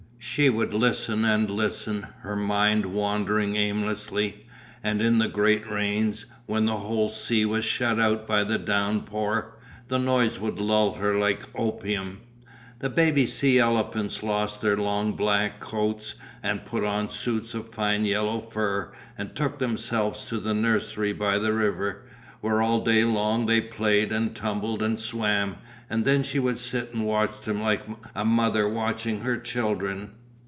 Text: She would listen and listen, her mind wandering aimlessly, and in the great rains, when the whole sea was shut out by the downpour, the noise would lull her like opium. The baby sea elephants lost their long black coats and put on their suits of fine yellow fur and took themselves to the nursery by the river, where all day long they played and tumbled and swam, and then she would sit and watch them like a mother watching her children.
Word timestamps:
She 0.23 0.51
would 0.51 0.71
listen 0.71 1.25
and 1.25 1.49
listen, 1.49 2.03
her 2.21 2.35
mind 2.35 2.85
wandering 2.85 3.55
aimlessly, 3.55 4.45
and 4.83 5.01
in 5.01 5.17
the 5.17 5.27
great 5.27 5.69
rains, 5.69 6.27
when 6.45 6.65
the 6.65 6.77
whole 6.77 7.09
sea 7.09 7.43
was 7.43 7.65
shut 7.65 7.99
out 7.99 8.27
by 8.27 8.43
the 8.43 8.59
downpour, 8.59 9.55
the 9.87 9.97
noise 9.97 10.39
would 10.39 10.59
lull 10.59 10.93
her 10.93 11.17
like 11.17 11.47
opium. 11.55 12.21
The 12.79 12.89
baby 12.89 13.25
sea 13.25 13.57
elephants 13.57 14.21
lost 14.21 14.61
their 14.61 14.77
long 14.77 15.13
black 15.13 15.59
coats 15.59 16.13
and 16.43 16.65
put 16.65 16.83
on 16.83 17.07
their 17.07 17.15
suits 17.15 17.55
of 17.55 17.69
fine 17.73 18.05
yellow 18.05 18.39
fur 18.41 18.91
and 19.17 19.35
took 19.35 19.57
themselves 19.57 20.23
to 20.25 20.37
the 20.37 20.53
nursery 20.53 21.13
by 21.13 21.39
the 21.39 21.51
river, 21.51 22.03
where 22.41 22.61
all 22.61 22.83
day 22.85 23.03
long 23.03 23.47
they 23.47 23.59
played 23.61 24.11
and 24.11 24.35
tumbled 24.35 24.81
and 24.81 24.99
swam, 24.99 25.55
and 25.91 26.05
then 26.05 26.23
she 26.23 26.39
would 26.39 26.57
sit 26.57 26.91
and 26.93 27.05
watch 27.05 27.41
them 27.41 27.61
like 27.61 27.81
a 28.15 28.25
mother 28.25 28.67
watching 28.67 29.19
her 29.19 29.37
children. 29.37 30.09